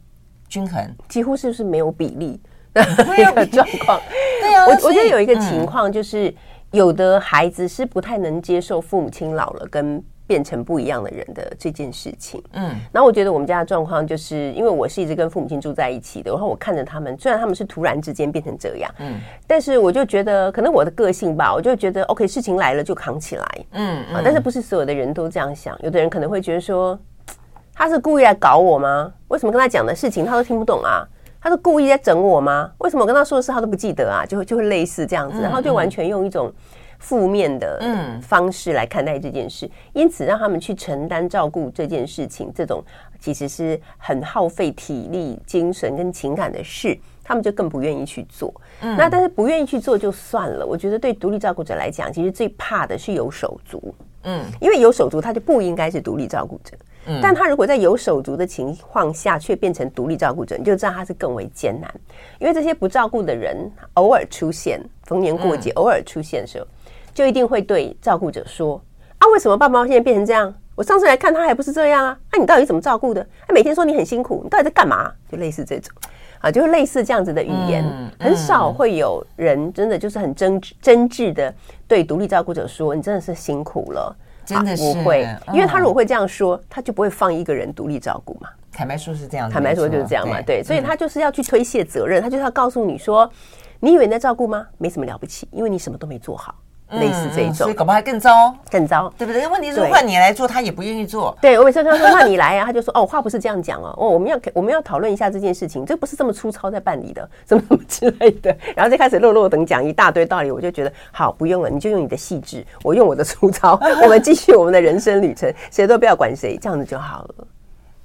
[0.49, 2.39] 均衡，几乎是不是没有比例
[2.75, 4.01] 的一个状况？
[4.43, 6.35] 对啊，我我觉得有一个情况就是。
[6.73, 12.41] 有的孩子是不太能接受父母亲老了跟变成不一样的人的这件事情。
[12.53, 26.97] 嗯，然后我觉得我们家的状况就是，因为我是一直跟父母亲住在一起的，然后我看着他们，虽然他们是突然之间变成这样，嗯，但是我就觉得可能我的个性吧，我就觉得 OK，事情来了就扛起来，嗯，嗯啊，但是不是所有的人都这样想，有的人可能会觉得说
[27.75, 29.13] 他是故意来搞我吗？
[29.27, 31.05] 为什么跟他讲的事情他都听不懂啊？
[31.41, 32.71] 他是故意在整我吗？
[32.79, 34.27] 为什么我跟他说的事他都不记得啊？
[34.27, 36.53] 就会就会类似这样子，然后就完全用一种
[36.99, 37.81] 负面的
[38.23, 42.85] 方式来看待这件事，因此让他们去承担照顾这件事情，这种
[43.19, 48.53] 其实是很耗费体力、精神跟情感的事，他们就更不愿意去做。
[48.81, 53.95] 那但是不愿意去做就算了，我觉得对独立照顾者来讲，其实最怕的是有手足。
[54.25, 56.77] 嗯，因为有手足，他就不应该是独立照顾者。
[57.23, 61.93] 但他如果在有手足的情况下却变成独立照顾者，你就知道他是更为艰难。
[62.39, 63.57] 因为这些不照顾的人
[63.95, 66.67] 偶尔出现，逢年过节偶尔出现的时候，
[67.15, 68.81] 就一定会对照顾者说
[69.19, 70.55] ：“啊，为什么爸妈现在变成这样？
[70.77, 72.17] 我上次来看他还不是这样啊？
[72.31, 73.27] 那、啊、你到底怎么照顾的？
[73.49, 75.93] 他每天说你很辛苦，你到底在干嘛？”就类似这种
[76.41, 77.85] 啊，就是类似这样子的语言，
[78.19, 81.55] 很少会有人真的就是很真真挚的
[81.87, 88.49] 对独立照顾者说：“你真的是辛苦了。”真的是不会，因为他如果会这样说，他就不会放一个人独立照顾嘛。
[88.73, 90.41] 坦白说是这样，坦白说就是这样嘛。
[90.43, 93.31] 对，所以他就是要去推卸责任，他就是要告诉你说，
[93.79, 94.67] 你以为你在照顾吗？
[94.79, 96.55] 没什么了不起，因为你什么都没做好。
[96.93, 99.47] 类似这一种，所以搞不好还更糟，更糟，对不对？
[99.47, 101.37] 问题是换你来做，他也不愿意做。
[101.41, 108.57] 对，我每次跟他说，那你来啊，他就说哦，话不是这样讲哦，哦，我们要我们要讨论一下这件事情，这不是这么粗糙在办理的，什么什么之类的。
[108.75, 117.35] 然后就开始落落等讲一大堆道理，我就觉得好，不用了，你就用你的细致，我用我的粗糙，我们继续我们的人生旅程，谁都不要管谁，这样子就好了。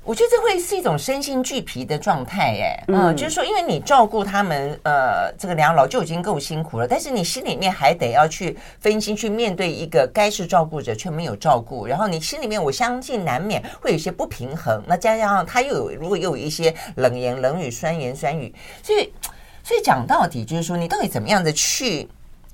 [0.06, 14.80] 我觉得这会是一种身心俱疲的状态，哎，嗯，就是说，因为你照顾他们，呃，这个两老就已经够辛苦了，但是你心里面还得要去分心去面对一个该是照顾者却没有照顾，然后你心里面，我相信难免会有一些不平衡。
[14.86, 19.12] 那加上他又有，如果又有一些冷言冷语、酸言酸语，所以，
[19.64, 22.08] 所以讲到底就是说，你到底怎么样的去？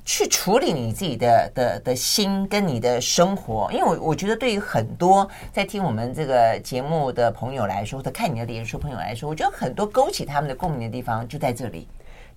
[0.03, 11.87] 去处理你自己的的的心跟你的生活，因为我我觉得对于很多在听我们这个节目的朋友来说，或者看你的脸书朋友来说，我觉得很多勾起他们的共鸣的地方就在这里。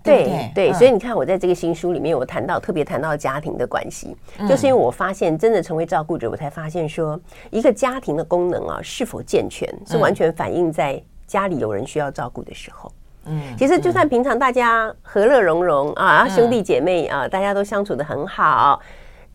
[0.02, 4.14] 对对，对，对，所以你看我在这个新书里面，我谈到特别谈到家庭的关系，
[4.46, 7.18] 就是因为我发现真的成为照顾者，我才发现说
[7.50, 12.92] 一个家庭的功能啊是否健全，是完全反映在家里有人需要照顾的时候。
[13.26, 18.80] 嗯，其实就算平常大家和乐融融啊，兄弟姐妹啊，大家都相处的很好，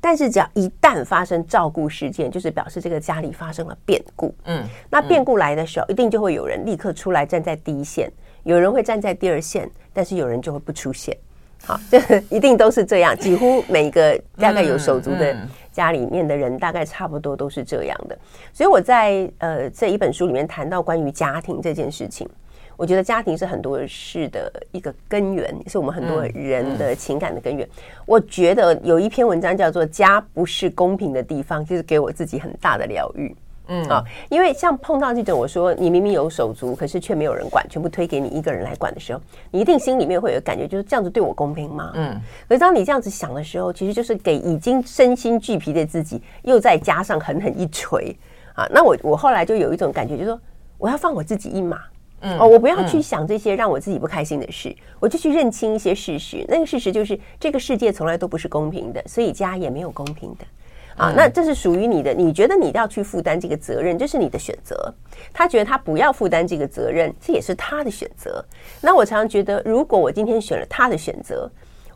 [0.01, 4.33] 但是只要一旦发生照顾事件，就是表示这个家里发生了变故。
[4.45, 8.11] 嗯，那变故来的时候，一定就会有人立刻出来站在第一线，
[8.43, 11.15] 有人会站在第二线，但是有人就会不出现。
[11.65, 11.99] 好， 这
[12.29, 15.35] 一定都是这样，几乎每一个大概有手足的
[15.73, 18.17] 家里面的人，大概差不多都是这样的。
[18.53, 22.25] 所以我在呃这一本书里面谈到关于家庭这件事情，
[22.79, 27.67] 我觉得家庭是很多事的一个根源，是我们很多人的情感的根源。
[28.05, 33.35] 我觉得有一篇文章叫做《家不是公平的地方》，就是给我自己很大的疗愈。
[33.67, 41.91] 嗯啊，因为像碰到这种，我说你明明有手足，可是却没有人管，全部推给你一个人来管的时候，你一定心里面会有感觉，就是这样子对我公平吗？
[41.95, 42.17] 嗯。
[42.47, 48.15] 可是当你这样子想的时候，其实就是给已经身心俱疲的自己，又再加上狠狠一锤
[48.55, 48.65] 啊！
[48.71, 50.39] 那我我后来就有一种感觉，就是说
[50.77, 51.79] 我要放我自己一马，
[52.21, 56.45] 嗯哦，我不要去想这些让我自己不开心的事，我就去认清一些事实。
[56.47, 60.45] 那个事实就是这个世界从来都不是公平的，所以家也没有公平的。
[60.97, 64.93] 啊，那这是属于你的，你觉得你要去负担这个责任，这是你的选择。
[65.31, 68.43] 他觉得他不要负担这个责任，这也是他的选择。
[68.81, 71.49] 那我常常觉得，如果我今天选了他的选择，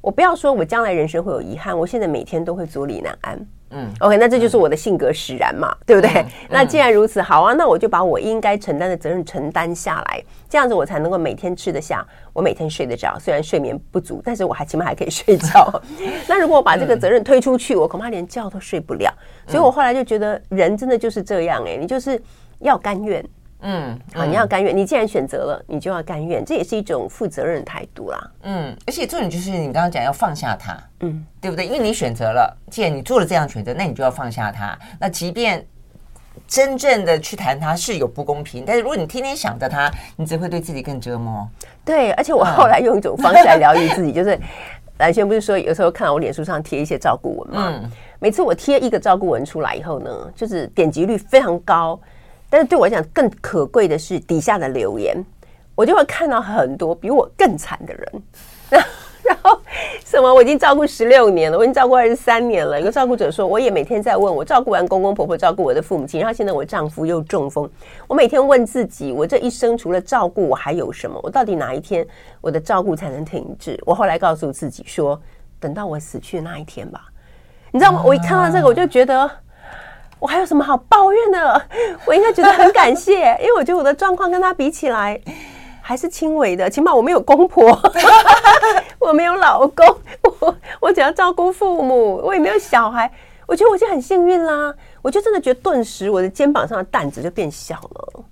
[0.04, 3.48] 我不要说我将来人生会有遗憾，我现在每天都会坐立难安。
[3.70, 6.12] 嗯，OK，那这就是我的性格使然嘛，对不对？
[6.12, 13.18] 嗯、那既然如此，好啊，那我就把我应该承担的责任承担下来，这样子我才能够每天吃得下，我每天睡得着。
[13.18, 15.82] 虽然睡眠不足，但是我还起码还可以睡觉。
[16.28, 19.10] 那如果我把这个责任推出去，我恐怕连觉都睡不了。
[19.48, 22.22] 所以我后来就觉得，人真的就是这样，哎，你就是
[22.60, 23.26] 要甘愿。
[23.64, 24.76] 嗯，啊，你要甘愿。
[24.76, 28.32] 你既然选择了，你就要甘愿，这也是一种负责任的态度啦。
[28.44, 31.66] 嗯，而且重点就是你刚刚讲要放下他，嗯，对不对？
[31.66, 34.78] 因为你选择了，既然你做了这样选择，那你就要放下他。
[35.00, 35.66] 那即便
[36.46, 41.48] 真正的去谈他是有不公平，但是如果你天天想着他，你只会对自己更折磨。
[41.86, 44.38] 对，而且我后来用一种方式来疗愈自己，就是
[44.98, 47.70] 蓝轩不是说有时候看到我脸书上贴一些照顾文嘛？
[47.70, 51.98] 嗯，每次我贴一个照顾文出来以后呢，就是点击率非常高。
[52.54, 55.18] 但是对我来讲，更可贵的是底下的留言，
[55.74, 58.24] 我就会看到很多比我更惨的人。
[59.24, 59.60] 然后
[60.06, 62.80] 什么，我已经照顾十六年了，我已经照顾二十三年了。
[62.80, 67.68] 一个照顾者说，我也每天在问我，照顾完公公婆婆，照顾我的父母亲，然后现在我丈夫又中风，
[68.08, 71.20] 我每天问自己，我这一生除了照顾，我还有什么？
[71.24, 72.06] 我到底哪一天
[72.40, 73.82] 我的照顾才能停止？
[73.84, 75.20] 我后来告诉自己说，
[75.60, 77.06] 等到我死去那一天吧。
[77.72, 78.04] 你知道吗？
[78.06, 79.28] 我一看到这个，我就觉得。
[80.24, 81.62] 我还有什么好抱怨的？
[82.08, 85.20] 我应该觉得很感谢， 因为我觉得我的状况跟他比起来
[85.82, 86.70] 还是轻微的。
[86.70, 87.78] 起码我没有公婆，
[89.00, 89.86] 我没有老公，
[90.40, 93.12] 我我只要照顾父母，我也没有小孩。
[93.46, 94.74] 我觉得我已经很幸运啦。
[95.02, 98.24] 我就真的觉得，顿时我的肩膀上的担子就变小了。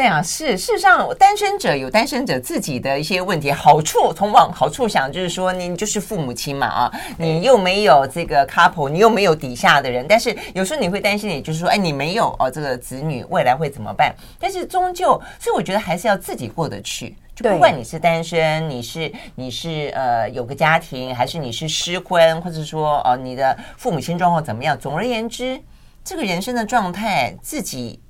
[0.00, 3.52] 对啊，是事实上，单身者有单身者自己的一些问题。
[3.52, 10.06] 好处从往好处想，就是说，你就是父母亲嘛啊，你又没有这个 couple，你又没有底下的人。
[10.08, 14.10] 但是有时候你会担心，也就是说，哎，你没有哦，这个子女未来会怎么办？
[14.38, 17.14] 但是终究，所以我觉得还是要自己过得去。
[17.36, 24.78] 就不管你是单身，你是你是呃有个家庭，还是你是失婚，或者说哦你的父母亲状况怎么样？
[24.78, 25.60] 总而言之，
[26.02, 28.00] 这个人生的状态自己。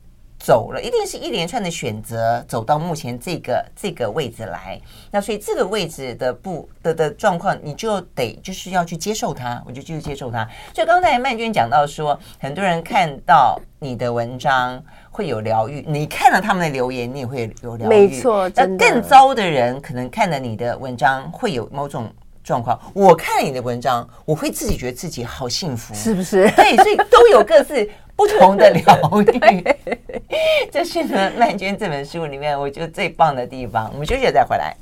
[0.42, 4.80] 走了，一定是一连串的选择，走到目前这个这个位置来。
[5.10, 9.62] 那所以这个位置的不的的状况，你就得就是要去接受它。
[9.66, 10.48] 我就继续接受它。
[10.74, 17.88] 所以刚才曼娟讲到说，很多人看到你的文章会有疗愈，你看了他们的留言，你也会有疗愈。
[17.90, 22.10] 没错，那更糟的人可能看了你的文章会有某种
[22.42, 22.80] 状况。
[22.94, 26.50] 我看了你的文章，我会自己觉得自己好幸福，是不是？
[26.52, 27.86] 对，所以都有各自。
[28.16, 28.82] 不同的疗
[29.22, 29.64] 愈，
[30.70, 33.90] 这是呢曼娟这本书里面我觉得最棒的地方。
[33.92, 34.76] 我们休息了再回来。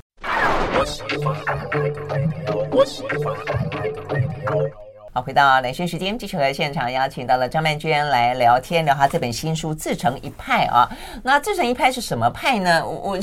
[5.21, 10.89] 回到兰萱时间，继续和现场邀请到了张曼娟来聊天，聊她这本新书《自成一派》啊。
[11.23, 12.85] 那自成一派是什么派呢？
[12.85, 13.19] 我 我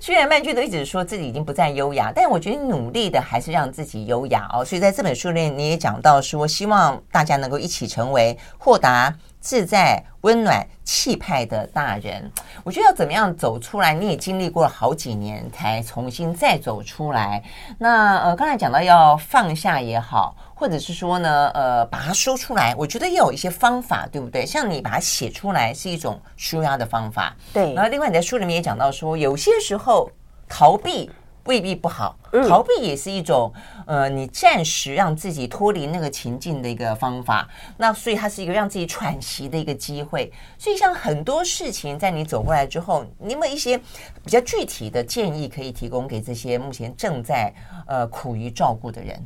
[0.00, 4.64] 虽然曼娟都一直说自己已经不再优雅，但我觉得努力的还是让自己优雅哦。
[4.64, 12.30] 所以在这本书里，你也讲到说，希望大家能够一起成为豁达、自在、温暖、气派的大人。
[12.64, 13.94] 我觉得要怎么样走出来？
[13.94, 17.42] 你也经历过了好几年才重新再走出来。
[17.78, 24.44] 那呃，刚才讲到要放下也好，或者是说呢，呃，把它说出来，我觉得也有一些方法，对不对？
[24.44, 27.36] 像你把它写出来是一种舒压的方法。
[27.52, 27.72] 对。
[27.74, 30.10] 然后另外你在书里面也讲到说，有些时候
[30.48, 31.08] 逃避。
[31.44, 32.14] 未必不好，
[32.46, 33.50] 逃避也是一种，
[33.86, 37.48] 呃，你暂时让自己脱离那个情境的一个方法。
[37.78, 40.30] 那所以它是一个让自己喘息的一个机会。
[40.58, 47.50] 所以像很多事情，在你走过来之后，你有没有一些比较具体的建议可以提供给这些目前正在
[47.86, 49.18] 呃苦于照顾的人？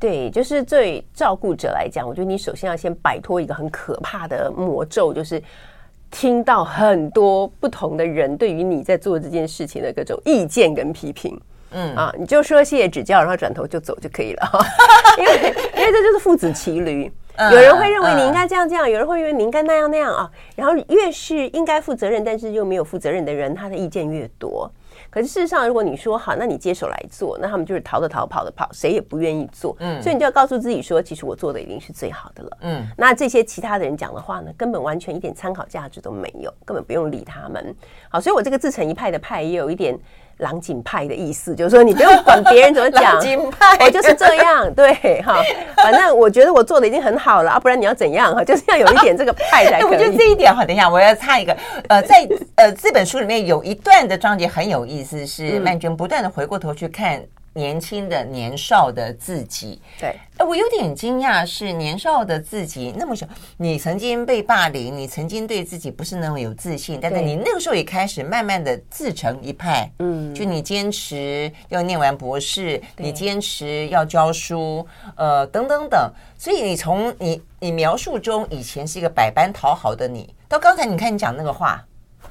[0.00, 5.42] 对，就是对照顾者来讲，我觉得你首先要先摆脱一个很可怕的魔咒，就是。
[6.10, 11.38] 听到很多不同的人对于你在做这件事情的各种意见跟批评，
[11.72, 14.50] 嗯啊，你就说谢谢指教，然后转头就走就可以了，
[15.20, 15.34] 因为
[15.76, 17.12] 因为这就是父子骑驴，
[17.52, 24.72] 有人会认为你应该这样这样，有人会认为你应该那样那样啊，然后越是应该负责任但是又没有负责任的人，他的意见越多。
[25.10, 29.76] 可是事实上，如果你说好，那你接手来做，那他们就是逃的逃，跑的跑，谁也不愿意做。
[29.80, 32.58] 嗯，所以你就要告诉自己说，其实我做的已经是最好的了。
[32.60, 37.74] 嗯，那这些其他的人讲的话呢，根本完全一点参考价值都没有，根本不用理他们。
[38.10, 39.98] 好，所以我这个自成一派的派也有一点。
[40.38, 43.16] 狼井派的意思就是说，你不用管别人怎么讲，
[43.80, 45.42] 我就是这样，对哈。
[45.76, 48.42] 反正我觉得我做的已经很好了啊，不然你要怎样哈？
[48.44, 49.90] 就是要有一点这个派才可以。
[49.90, 51.56] 我觉得这一点哈，等一下我要插一个，
[51.88, 57.20] 呃，在呃这本书里面有一段的章节很有意思，是曼娟不断的回过头去看。
[57.54, 63.26] 年轻的年少的自己，对，哎，我有点惊讶，是年少的自己那么小，
[63.56, 74.86] 你曾经被霸凌，你曾经对自己不是那么有自信，但是你那个时候也开始慢慢的自成一派，嗯，就你坚持要念完博士，你坚持要教书，
[75.16, 81.84] 呃，等等等，所以你从你你描述中以前是一个百般讨好的你，到刚才你看你讲那个话，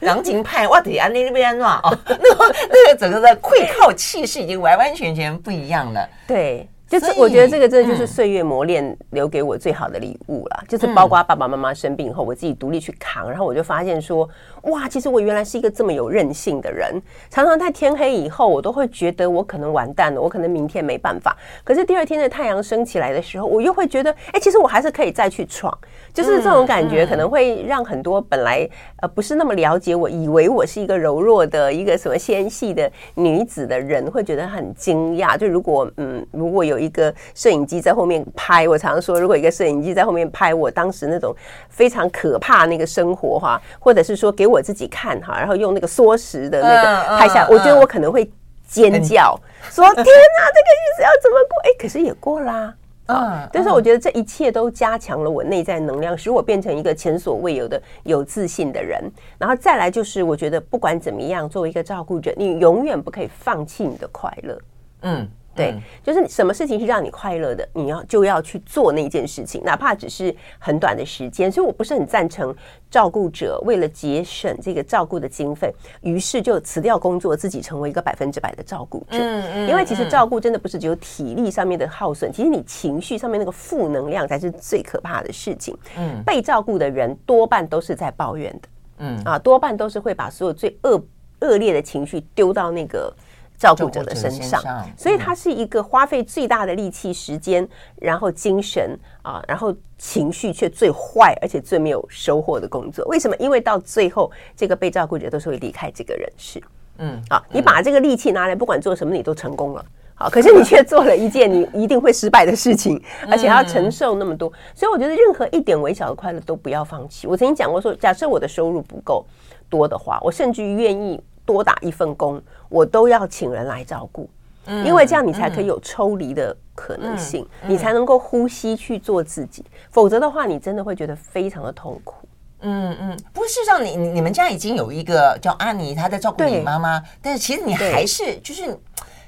[0.00, 0.06] 对。
[0.06, 6.08] 狼井派，我得安那边啊，哦， 那个那个整个的溃靠气势已经完完全全不一样了。
[6.26, 14.28] 对，就是我觉得这个真的就是岁月磨练留给我最好的礼物了，就是包括爸爸妈妈生病后，我自己独立去扛，然后我就发现说。
[14.66, 17.00] 哇，其实我原来是一个这么有韧性的人。
[17.30, 21.36] 常常在天黑以后，我都会觉得我可能完蛋了，我可能明天没办法。
[21.62, 25.72] 可是第二天的太阳升起来的时候，我又会觉得，哎，其实我还是可以再去闯。
[26.12, 28.68] 就是这种感觉，可能会让很多本来
[29.02, 35.38] 呃不是那么了解我，以为我是一个柔弱的一个什么纤细的女子的人，会觉得很惊讶。
[35.38, 41.32] 就如果嗯，如果有一个摄影机在后面拍，我常常说，如果一个摄影机在后面拍我当时那种
[41.68, 44.55] 非常可怕那个生活哈，或者是说给我。
[44.56, 48.30] 我自己看哈，然后用那个缩时的那个拍下，我觉得我可能会
[48.66, 49.38] 尖叫，
[49.70, 52.74] 说：“天哪，这个日子要怎么过？”哎，可是也过啦。
[53.06, 59.00] 啊，但是我觉得这一切都加强了我内在能量，使我变成一个前所未有的有自信的人。
[59.38, 64.58] 然后再来就是，我觉得不管怎么样，作为一个照顾者，你永远不可以放弃你的快乐。
[65.02, 65.28] 嗯。
[65.56, 71.50] 对，就是什么事情是让你快乐的，你要就要去做那件事情，哪怕只是很短的时间。
[71.50, 72.54] 所以我不是很赞成
[72.90, 79.18] 照顾者为了节省这个照顾的经费，于是就辞掉工作，自己成为一个百分之百的照顾者。
[79.18, 85.76] 嗯嗯，因为其实照顾真的不是只有体力上面的耗损，其实你情绪上面那个负能量才是最可怕的事情。
[85.96, 88.68] 嗯，被照顾的人多半都是在抱怨的。
[88.98, 91.02] 嗯啊，多半都是会把所有最恶
[91.40, 93.12] 恶劣的情绪丢到那个。
[93.58, 94.62] 照顾者的身上，
[94.96, 103.04] 所以它是一个花费最大的力气、时间，然后精神啊，然后情绪却最坏，而且最没有收获的工作。
[103.06, 103.34] 为什么？
[103.38, 106.62] 因为到最后，这个被照顾者都是会离开这个人世。
[106.98, 109.84] 嗯，好，你把这个力气拿来，不管做什么，你都成功了。
[110.14, 114.52] 好，可是你却做了一件你 一定会失败的事情，而且还要承受那么多。
[114.74, 117.26] 所以我觉得，任何一点微小的快乐都不要放弃。
[117.26, 119.24] 我曾经讲过说，假设我的收入不够
[119.70, 121.18] 多的话，我甚至于愿意。
[121.46, 124.28] 多打一份工，我都要请人来照顾，
[124.66, 132.28] 因为这样你才可以有抽离的可能性，你才能够呼吸去做自己，否则的话，你真的会觉得非常的痛苦。
[132.60, 138.78] 嗯嗯，不过事实上，你你们家已经有一个叫阿妮，她在照顾你妈妈，但是其实你还是就是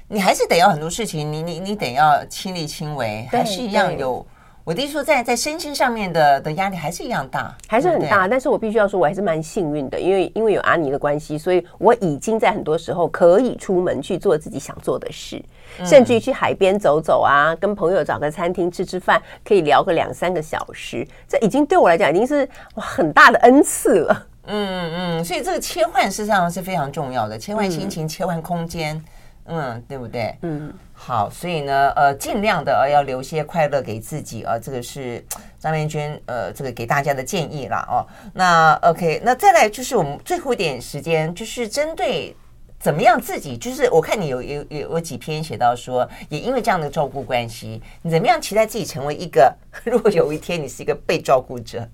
[0.07, 4.25] 你还是得要很多事情，你你你得要亲力亲为，还是一样有。
[4.69, 8.27] 我的意思说在，在在身心上面的的压力还是一样大，还是很大。
[8.27, 15.43] 但是我必须要说，我还是蛮幸运的，因为因为有阿尼的关系，所以我已经在很多时候可以出门去做自己想做的事，
[15.79, 21.03] 嗯、甚至于去海边走走啊，跟朋友找个餐厅吃吃饭，可以聊个两三个小时。
[21.27, 24.27] 这已经对我来讲已经是哇很大的恩赐了。
[24.45, 29.03] 嗯嗯，所以这个切换事实上是非常重要的，切换心情，嗯、切换空间。
[29.49, 30.37] 嗯，对不对？
[30.43, 35.23] 嗯，好，所以呢，呃，尽量的呃要留些快乐给自己啊，这个是
[35.59, 38.05] 张连娟呃这个给大家的建议啦哦。
[38.33, 42.35] 那 OK，那再来就是我们最后一点时间，就是针对
[42.79, 43.57] 怎么样自己？
[43.57, 49.53] 就是我看你有有有有几篇写到说，也因为这样的照顾关系，你怎么样期待自己成为一个？
[49.83, 51.85] 如果有一天你是一个被照顾者，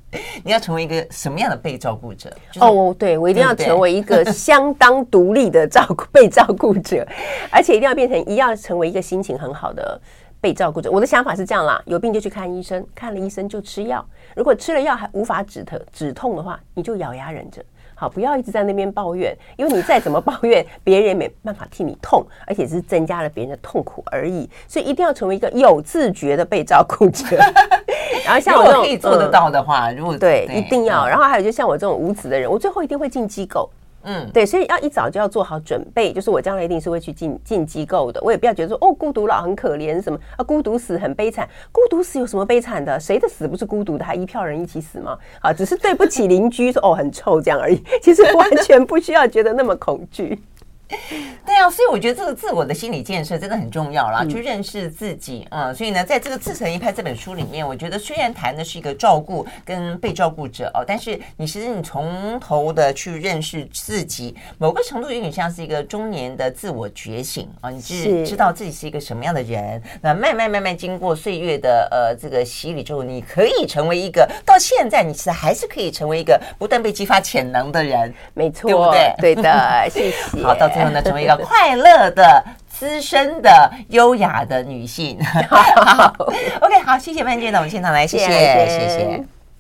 [0.43, 2.31] 你要成为一个什么样的被照顾者？
[2.59, 7.05] 哦，对，我一定要成为一个相当独立的照顾被照顾者，
[7.51, 9.99] 而且一定要变成一样成为一个心情很好的
[10.39, 10.91] 被照顾者。
[10.91, 14.05] 我的想法是这样啦，有病就去看医生，看了医生就吃药。
[14.35, 17.63] 如果吃了药还无法止疼止痛的话，你就咬牙忍着。
[17.95, 24.49] 好，不要一直在那边抱怨，因为你再怎么抱怨，别人也没办法替你痛，而且只是增加了别人的痛苦而已。
[24.67, 27.37] 所以一定要成为一个有自觉的被照顾者。
[28.25, 31.07] 然后像我这种可以做得到的话，如果对，一定要。
[31.07, 33.69] 然后还有就像我这种无子的人，我最后一定会进机构。
[34.05, 38.21] 嗯，对，所以要一早就要做好准备，就是我将来一定是会去进进机构的。
[38.23, 41.47] 我也不要觉得说哦，孤独老很可怜什么啊，孤独死很悲惨。
[41.71, 42.99] 孤独死有什么悲惨的？
[42.99, 44.05] 谁的死不是孤独的？
[44.05, 45.17] 还一票人一起死吗？
[45.41, 47.83] 啊，只是对不起邻居说哦很臭这样而已。
[48.01, 50.39] 其实 完全不需要觉得那么恐惧。
[51.45, 55.75] 对啊，所以我觉得这个自我的心理建设真的很重要啦，去认识自己啊、嗯。
[55.75, 67.69] 所以呢，在这个《自成一派》这本书里面，我觉得虽然谈的是一个照顾跟被照顾者哦，但是你其实你从头的去认识自己，某个程度有点像是一个中年的自我觉醒啊。
[67.71, 79.33] 你是知道自己是一个什么样的人，那慢慢慢慢经过岁月的呃这个洗礼之后，你可以成为一个到现在你其实还是可以成为一个不断被激发潜能的人，没错，对不对？
[79.33, 80.41] 对的，谢谢。
[80.45, 80.69] 好，到。
[80.75, 85.17] 最后呢，成为一个快乐的、资深的、优雅的女性。
[86.59, 88.25] OK，好，谢谢曼娟到我们现场来，谢谢。
[88.25, 89.34] 谢谢。